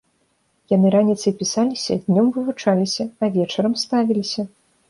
[0.71, 4.49] Яны раніцай пісаліся, днём вывучаліся, а вечарам ставіліся.